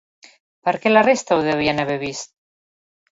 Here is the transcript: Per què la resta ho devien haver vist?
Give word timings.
Per 0.69 0.71
què 0.85 0.91
la 0.93 1.03
resta 1.07 1.37
ho 1.41 1.43
devien 1.47 1.83
haver 1.83 1.99
vist? 2.05 2.33